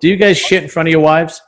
Do 0.00 0.08
you 0.08 0.16
guys 0.16 0.38
shit 0.38 0.62
in 0.62 0.68
front 0.68 0.88
of 0.88 0.92
your 0.92 1.00
wives? 1.00 1.40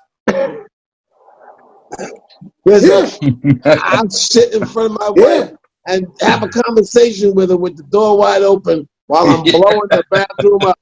Listen, 2.64 3.60
I'll 3.64 4.10
sit 4.10 4.54
in 4.54 4.64
front 4.66 4.92
of 4.92 4.98
my 4.98 5.10
wife 5.10 5.52
and 5.86 6.06
have 6.20 6.42
a 6.42 6.48
conversation 6.48 7.34
with 7.34 7.50
her 7.50 7.56
with 7.56 7.76
the 7.76 7.82
door 7.84 8.18
wide 8.18 8.42
open 8.42 8.88
while 9.06 9.28
I'm 9.28 9.42
blowing 9.42 9.80
the 9.90 10.04
bathroom 10.10 10.64
up. 10.66 10.78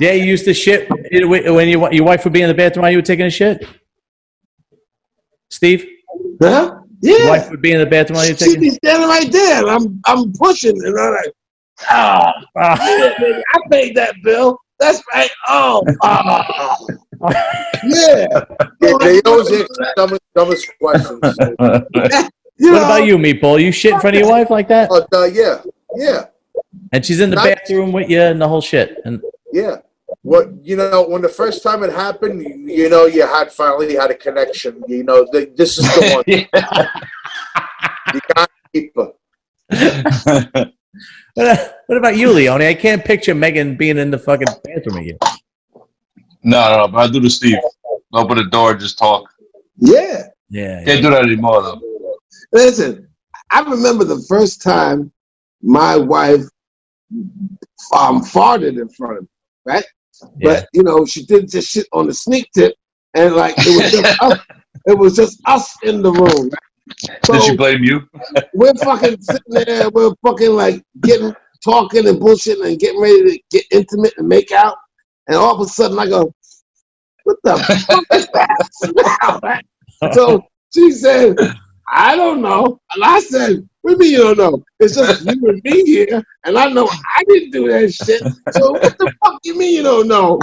Yeah, 0.00 0.12
you 0.12 0.24
used 0.24 0.44
to 0.46 0.54
shit 0.54 0.88
when 0.90 1.68
your 1.68 1.92
your 1.92 2.04
wife 2.04 2.24
would 2.24 2.32
be 2.32 2.42
in 2.42 2.48
the 2.48 2.54
bathroom 2.54 2.82
while 2.82 2.90
you 2.90 2.98
were 2.98 3.02
taking 3.02 3.26
a 3.26 3.30
shit. 3.30 3.66
Steve, 5.50 5.86
Huh? 6.40 6.80
your 7.02 7.18
Yeah. 7.20 7.28
wife 7.28 7.50
would 7.50 7.60
be 7.60 7.72
in 7.72 7.80
the 7.80 7.86
bathroom 7.86 8.16
while 8.16 8.26
you 8.26 8.32
were 8.32 8.38
She'd 8.38 8.60
be 8.60 8.70
standing 8.70 9.08
right 9.08 9.30
there, 9.30 9.60
and 9.60 9.70
I'm 9.70 10.00
I'm 10.06 10.32
pushing, 10.32 10.76
and 10.82 10.98
I'm 10.98 11.12
like, 11.12 11.32
oh, 11.90 12.30
Ah. 12.56 12.78
I 12.80 13.60
paid 13.70 13.94
that 13.96 14.14
bill. 14.24 14.58
That's 14.80 15.02
right. 15.14 15.30
Oh, 15.46 15.84
oh. 16.02 16.74
yeah. 17.84 18.26
Yeah, 18.80 18.94
they 19.00 19.20
always 19.26 19.52
ask 19.52 19.68
dumbest, 19.94 20.22
dumbest 20.34 20.72
questions. 20.80 21.20
You 22.56 22.72
What 22.72 22.78
know, 22.80 22.84
about 22.84 23.04
you, 23.06 23.16
Meatball? 23.18 23.62
You 23.62 23.72
shit 23.72 23.92
in 23.94 24.00
front 24.00 24.16
of 24.16 24.20
your 24.20 24.30
wife 24.30 24.50
like 24.50 24.68
that? 24.68 24.88
But 24.88 25.06
uh, 25.14 25.24
yeah, 25.24 25.62
yeah, 25.96 26.26
And 26.92 27.04
she's 27.04 27.20
in 27.20 27.30
the 27.30 27.36
Not- 27.36 27.44
bathroom 27.44 27.92
with 27.92 28.08
you 28.10 28.20
and 28.20 28.40
the 28.40 28.48
whole 28.48 28.60
shit. 28.60 28.98
And 29.04 29.22
yeah. 29.52 29.76
What 30.22 30.50
you 30.62 30.76
know, 30.76 31.06
when 31.08 31.22
the 31.22 31.28
first 31.28 31.62
time 31.62 31.82
it 31.84 31.92
happened, 31.92 32.42
you, 32.42 32.54
you 32.82 32.88
know, 32.90 33.06
you 33.06 33.24
had 33.26 33.52
finally 33.52 33.94
had 33.94 34.10
a 34.10 34.14
connection. 34.14 34.82
You 34.88 35.04
know, 35.04 35.24
th- 35.32 35.50
this 35.56 35.78
is 35.78 35.84
the 35.84 36.10
one. 36.16 36.24
You 38.12 38.20
got 38.34 38.50
to 38.50 38.68
keep 38.74 38.92
her. 38.96 40.72
What 41.34 41.82
what 41.86 41.98
about 41.98 42.16
you, 42.16 42.32
Leone? 42.32 42.62
I 42.62 42.74
can't 42.74 43.04
picture 43.04 43.34
Megan 43.34 43.76
being 43.76 43.98
in 43.98 44.10
the 44.10 44.18
fucking 44.18 44.46
bathroom 44.64 44.96
with 44.96 45.06
you. 45.06 45.18
No, 46.42 46.70
no, 46.70 46.76
no, 46.78 46.88
but 46.88 46.98
I 46.98 47.10
do 47.10 47.20
the 47.20 47.30
Steve. 47.30 47.58
Open 48.12 48.38
the 48.38 48.44
door, 48.44 48.74
just 48.74 48.98
talk. 48.98 49.30
yeah. 49.76 50.26
Yeah. 50.48 50.82
Can't 50.84 51.02
do 51.02 51.10
that 51.10 51.22
anymore 51.22 51.62
though. 51.62 51.80
Listen, 52.52 53.08
I 53.50 53.60
remember 53.60 54.04
the 54.04 54.24
first 54.28 54.62
time 54.62 55.12
my 55.62 55.96
wife 55.96 56.42
um, 57.94 58.22
farted 58.22 58.80
in 58.80 58.88
front 58.88 59.18
of 59.18 59.22
me, 59.22 59.28
right? 59.64 59.84
Yeah. 60.38 60.60
But 60.60 60.68
you 60.72 60.82
know, 60.82 61.04
she 61.04 61.24
did 61.24 61.50
just 61.50 61.70
shit 61.70 61.86
on 61.92 62.08
the 62.08 62.14
sneak 62.14 62.50
tip, 62.52 62.74
and 63.14 63.34
like 63.34 63.54
it 63.58 63.82
was 63.82 63.92
just 63.92 64.22
us. 64.22 64.38
It 64.86 64.96
was 64.96 65.14
just 65.14 65.42
us 65.44 65.76
in 65.82 66.00
the 66.00 66.10
room. 66.10 66.48
Right? 66.48 66.69
So 67.24 67.32
Did 67.34 67.42
she 67.42 67.56
blame 67.56 67.84
you? 67.84 68.00
we're 68.54 68.74
fucking 68.74 69.20
sitting 69.22 69.42
there, 69.66 69.90
we're 69.90 70.14
fucking 70.22 70.50
like 70.50 70.82
getting 71.00 71.34
talking 71.64 72.08
and 72.08 72.20
bullshitting 72.20 72.66
and 72.66 72.78
getting 72.78 73.00
ready 73.00 73.22
to 73.32 73.40
get 73.50 73.64
intimate 73.70 74.14
and 74.18 74.28
make 74.28 74.52
out, 74.52 74.76
and 75.28 75.36
all 75.36 75.54
of 75.54 75.60
a 75.60 75.66
sudden 75.66 75.98
I 75.98 76.06
go, 76.06 76.32
"What 77.24 77.36
the 77.44 77.56
fuck 77.88 78.04
is 78.14 78.26
that 78.32 79.60
smell?" 80.00 80.12
So 80.12 80.42
she 80.74 80.90
said, 80.92 81.36
I 81.92 82.16
don't 82.16 82.40
know. 82.40 82.80
And 82.94 83.04
I 83.04 83.20
said, 83.20 83.68
What 83.82 83.98
do 83.98 84.04
you 84.06 84.12
mean 84.12 84.12
you 84.12 84.34
don't 84.34 84.38
know? 84.38 84.64
It's 84.78 84.94
just 84.94 85.24
you 85.24 85.48
and 85.48 85.60
me 85.64 85.84
here, 85.84 86.22
and 86.44 86.56
I 86.56 86.70
know 86.70 86.88
I 86.88 87.22
didn't 87.28 87.50
do 87.50 87.68
that 87.68 87.92
shit. 87.92 88.22
So 88.52 88.72
what 88.72 88.96
the 88.98 89.12
fuck 89.24 89.40
you 89.42 89.58
mean 89.58 89.76
you 89.76 89.82
don't 89.82 90.08
know? 90.08 90.38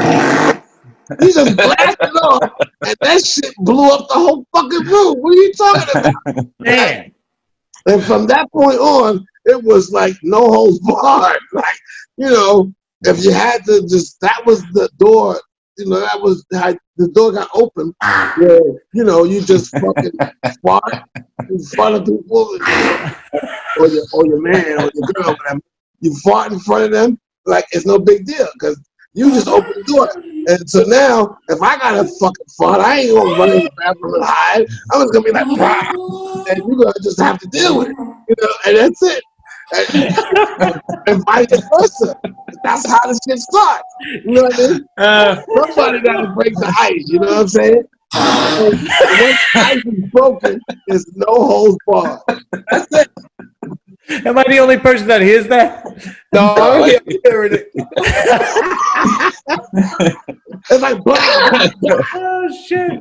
You 1.21 1.33
just 1.33 1.55
blasted 1.55 2.15
off, 2.21 2.51
and 2.85 2.95
that 3.01 3.25
shit 3.25 3.53
blew 3.59 3.89
up 3.91 4.07
the 4.09 4.13
whole 4.13 4.45
fucking 4.53 4.85
room. 4.85 5.15
What 5.19 5.33
are 5.33 5.41
you 5.41 5.53
talking 5.53 5.99
about? 5.99 6.45
Man. 6.59 7.13
And 7.87 8.03
from 8.03 8.27
that 8.27 8.51
point 8.51 8.77
on, 8.79 9.25
it 9.45 9.63
was 9.63 9.91
like 9.91 10.13
no 10.23 10.51
holds 10.51 10.79
barred. 10.79 11.39
Like, 11.53 11.77
you 12.17 12.29
know, 12.29 12.73
if 13.03 13.23
you 13.23 13.31
had 13.31 13.63
to 13.65 13.81
just, 13.81 14.19
that 14.21 14.41
was 14.45 14.61
the 14.73 14.89
door, 14.97 15.39
you 15.77 15.87
know, 15.87 15.99
that 15.99 16.19
was 16.19 16.45
how 16.53 16.75
the 16.97 17.07
door 17.09 17.31
got 17.31 17.49
open 17.53 17.93
where, 18.37 18.59
you 18.93 19.03
know, 19.03 19.23
you 19.23 19.41
just 19.41 19.71
fucking 19.71 20.11
fart 20.65 20.83
in 21.49 21.63
front 21.63 21.95
of 21.95 22.05
people 22.05 22.49
or 23.79 23.87
your, 23.87 24.03
or 24.13 24.25
your 24.25 24.41
man 24.41 24.79
or 24.79 24.91
your 24.93 25.07
girl, 25.13 25.35
whatever. 25.35 25.61
You 25.99 26.15
fart 26.17 26.51
in 26.51 26.59
front 26.59 26.85
of 26.85 26.91
them, 26.91 27.19
like 27.45 27.65
it's 27.71 27.85
no 27.85 27.99
big 27.99 28.25
deal 28.25 28.47
because 28.53 28.79
you 29.13 29.31
just 29.31 29.47
open 29.47 29.71
the 29.75 29.83
door. 29.83 30.09
And 30.47 30.69
so 30.69 30.83
now, 30.83 31.37
if 31.49 31.61
I 31.61 31.77
got 31.77 31.95
a 31.95 32.07
fucking 32.07 32.45
fart, 32.57 32.79
I 32.79 32.99
ain't 33.01 33.13
gonna 33.13 33.37
run 33.37 33.49
in 33.51 33.63
the 33.65 33.71
bathroom 33.77 34.13
and 34.15 34.23
hide. 34.23 34.65
I'm 34.93 35.01
just 35.01 35.11
gonna 35.11 35.25
be 35.25 35.31
like, 35.31 35.45
"Bah," 35.57 36.45
and 36.49 36.57
you're 36.65 36.77
gonna 36.77 36.93
just 37.03 37.19
have 37.19 37.37
to 37.39 37.47
deal 37.47 37.77
with 37.77 37.89
it, 37.89 37.97
you 37.97 38.35
know, 38.41 38.53
and 38.65 38.77
that's 38.77 39.03
it. 39.03 39.23
And, 39.75 40.81
and 41.07 41.25
vice 41.25 41.47
versa. 41.77 42.15
That's 42.63 42.89
how 42.89 42.99
this 43.07 43.19
shit 43.27 43.39
starts. 43.39 43.83
You 44.23 44.31
know 44.31 44.43
what 44.43 44.53
I 44.53 44.67
mean? 44.67 44.85
Uh, 44.97 45.41
Somebody 45.75 45.99
gotta 46.01 46.27
break 46.33 46.53
the 46.53 46.73
ice, 46.79 47.03
you 47.07 47.19
know 47.19 47.27
what 47.27 47.37
I'm 47.39 47.47
saying? 47.49 47.83
And 48.15 48.73
once 49.21 49.39
ice 49.55 49.85
is 49.85 50.09
broken, 50.11 50.61
there's 50.87 51.05
no 51.15 51.25
holds 51.27 51.77
barred. 51.85 52.19
That's 52.71 52.87
it. 52.91 53.09
am 54.25 54.37
I 54.37 54.45
the 54.47 54.59
only 54.59 54.77
person 54.77 55.07
that 55.07 55.21
hears 55.21 55.47
that? 55.49 55.86
No, 56.33 56.53
I'm 56.57 56.83
here- 56.89 57.01
hearing 57.23 57.53
it. 57.53 57.71
It's 60.69 60.81
like 60.81 61.03
blah. 61.03 61.17
Oh 62.15 62.47
shit. 62.67 62.99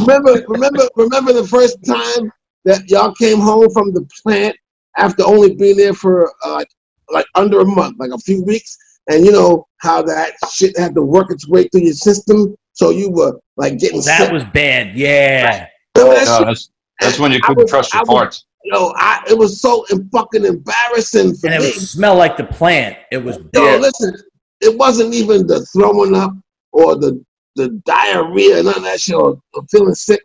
remember, 0.00 0.44
remember, 0.48 0.82
remember 0.96 1.32
the 1.32 1.46
first 1.48 1.78
time 1.84 2.30
that 2.64 2.88
y'all 2.88 3.12
came 3.14 3.38
home 3.40 3.68
from 3.70 3.92
the 3.92 4.06
plant 4.22 4.56
after 4.96 5.24
only 5.24 5.54
being 5.54 5.76
there 5.76 5.94
for 5.94 6.32
uh, 6.44 6.52
like 6.54 6.68
like 7.10 7.26
under 7.34 7.60
a 7.60 7.64
month, 7.64 7.96
like 7.98 8.10
a 8.12 8.18
few 8.18 8.42
weeks, 8.44 8.76
and 9.08 9.24
you 9.24 9.32
know 9.32 9.66
how 9.78 10.02
that 10.02 10.32
shit 10.52 10.76
had 10.78 10.94
to 10.94 11.02
work 11.02 11.30
its 11.32 11.48
way 11.48 11.66
through 11.68 11.82
your 11.82 11.92
system, 11.94 12.54
so 12.72 12.90
you 12.90 13.10
were 13.10 13.38
like 13.56 13.78
getting. 13.78 14.00
That 14.02 14.18
sick. 14.18 14.32
was 14.32 14.44
bad. 14.54 14.94
Yeah. 14.96 15.66
Remember 15.96 16.16
that 16.24 16.40
No, 16.40 16.44
that's 16.46 16.70
that's 17.00 17.18
when 17.18 17.32
you 17.32 17.40
couldn't 17.40 17.62
was- 17.64 17.70
trust 17.70 17.92
your 17.94 18.00
I 18.00 18.04
was- 18.12 18.18
farts. 18.36 18.44
Yo, 18.72 18.92
I, 18.96 19.22
it 19.28 19.36
was 19.36 19.60
so 19.60 19.84
fucking 20.12 20.44
embarrassing 20.44 21.34
for 21.34 21.48
And 21.48 21.54
it 21.56 21.60
me. 21.60 21.66
would 21.66 21.74
smell 21.74 22.16
like 22.16 22.36
the 22.36 22.44
plant. 22.44 22.96
It 23.10 23.18
was 23.18 23.36
Yo, 23.36 23.42
bad. 23.52 23.80
listen, 23.82 24.14
it 24.62 24.78
wasn't 24.78 25.12
even 25.12 25.46
the 25.46 25.64
throwing 25.66 26.14
up 26.14 26.32
or 26.72 26.96
the 26.96 27.22
the 27.54 27.68
diarrhea, 27.84 28.62
none 28.62 28.76
of 28.76 28.82
that 28.82 28.98
shit, 28.98 29.14
or, 29.14 29.38
or 29.52 29.62
feeling 29.70 29.94
sick. 29.94 30.20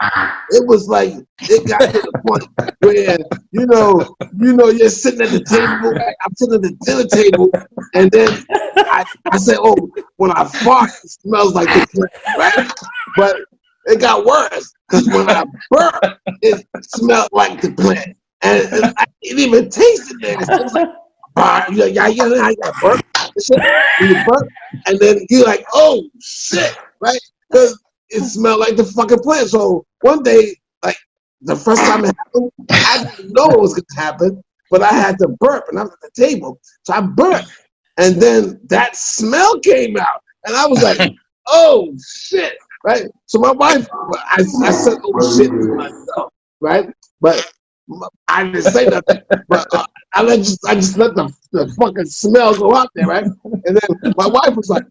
It 0.52 0.66
was 0.66 0.88
like 0.88 1.14
it 1.42 1.68
got 1.68 1.80
to 1.82 1.92
the 1.92 2.22
point 2.26 2.48
where 2.80 3.18
you 3.52 3.66
know, 3.66 4.16
you 4.40 4.54
know, 4.54 4.70
you're 4.70 4.88
sitting 4.88 5.22
at 5.22 5.32
the 5.32 5.44
table. 5.44 5.94
I'm 6.24 6.34
sitting 6.36 6.56
at 6.56 6.62
the 6.62 6.78
dinner 6.86 7.06
table, 7.06 7.50
and 7.96 8.10
then 8.12 8.46
I, 8.78 9.04
I 9.30 9.38
say, 9.38 9.56
"Oh, 9.60 9.76
when 10.16 10.32
I 10.32 10.46
fart, 10.46 10.90
it 11.04 11.10
smells 11.10 11.54
like 11.54 11.68
the 11.68 11.86
plant, 11.94 12.38
right?" 12.38 12.72
But 13.18 13.38
it 13.88 14.00
got 14.00 14.26
worse 14.26 14.74
because 14.88 15.08
when 15.08 15.30
I 15.30 15.44
burp, 15.72 16.20
it 16.42 16.66
smelled 16.84 17.30
like 17.32 17.62
the 17.62 17.72
plant, 17.74 18.17
and, 18.42 18.74
and 18.74 18.94
I, 18.98 19.06
it 19.22 19.40
even 19.40 19.64
nasty. 19.66 20.16
It 20.22 20.40
was 20.40 20.74
like, 20.74 20.90
ah, 21.36 21.66
yeah, 21.72 21.86
yeah, 21.86 22.08
yeah, 22.08 22.28
yeah, 22.28 22.50
yeah, 22.50 22.72
burp. 22.82 23.02
and. 23.50 23.64
You 24.02 24.24
and 24.86 25.00
then 25.00 25.26
you're 25.30 25.46
like, 25.46 25.66
"Oh 25.74 26.08
shit!" 26.22 26.76
Right? 27.00 27.20
Because 27.50 27.80
it 28.10 28.22
smelled 28.24 28.60
like 28.60 28.76
the 28.76 28.84
fucking 28.84 29.20
plant. 29.20 29.50
So 29.50 29.86
one 30.02 30.24
day, 30.24 30.56
like 30.84 30.98
the 31.42 31.56
first 31.56 31.82
time 31.84 32.06
it 32.06 32.16
happened, 32.18 32.52
I 32.70 33.04
didn't 33.16 33.34
know 33.34 33.50
it 33.50 33.60
was 33.60 33.74
going 33.74 33.86
to 33.90 34.02
happen, 34.02 34.44
but 34.70 34.82
I 34.82 34.94
had 34.94 35.18
to 35.20 35.30
burp, 35.40 35.66
and 35.70 35.80
I 35.80 35.84
was 35.84 35.94
at 35.94 36.14
the 36.14 36.28
table, 36.28 36.60
so 36.84 36.94
I 36.94 37.02
burped, 37.02 37.52
and 37.98 38.16
then 38.22 38.60
that 38.70 38.96
smell 38.96 39.60
came 39.60 39.98
out, 39.98 40.22
and 40.46 40.56
I 40.56 40.68
was 40.68 40.84
like, 40.84 41.12
"Oh 41.48 41.96
shit!" 42.06 42.58
Right? 42.84 43.06
So 43.26 43.40
my 43.40 43.52
wife, 43.52 43.88
I, 43.94 44.46
I 44.64 44.72
said, 44.72 44.98
"Oh 45.04 45.38
shit" 45.38 45.50
to 45.50 45.76
myself, 45.76 46.34
right? 46.62 46.90
But 47.20 47.52
I 48.28 48.44
didn't 48.44 48.64
say 48.64 48.86
nothing, 48.86 49.22
but 49.48 49.68
uh, 49.74 49.86
I 50.14 50.22
let 50.22 50.38
just 50.40 50.60
I 50.68 50.76
just 50.76 50.98
let 50.98 51.16
the, 51.16 51.32
the 51.52 51.68
fucking 51.80 52.06
smell 52.06 52.56
go 52.56 52.76
out 52.76 52.90
there, 52.96 53.08
right? 53.08 53.24
And 53.24 53.78
then 53.78 54.14
my 54.18 54.28
wife 54.28 54.56
was 54.56 54.70
like, 54.70 54.84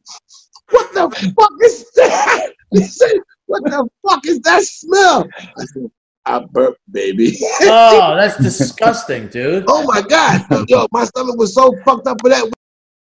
"What 0.71 0.93
the 0.95 1.35
fuck 1.39 1.53
is 1.63 1.91
that?" 1.97 2.53
She 2.77 2.83
said, 2.83 3.17
"What 3.47 3.65
the 3.65 3.89
fuck 4.07 4.27
is 4.27 4.41
that 4.41 4.63
smell?" 4.63 5.29
I 5.39 5.65
said, 5.67 5.91
"I 6.25 6.41
burped, 6.41 6.81
baby." 6.91 7.37
Oh, 7.63 8.17
that's 8.17 8.39
disgusting, 8.39 9.29
dude. 9.29 9.65
oh 9.69 9.85
my 9.85 10.03
god, 10.03 10.47
yo, 10.69 10.87
my 10.91 11.05
stomach 11.05 11.37
was 11.37 11.55
so 11.55 11.75
fucked 11.85 12.07
up 12.07 12.19
for 12.23 12.31
that. 12.31 12.51